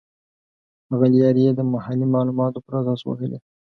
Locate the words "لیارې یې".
1.13-1.51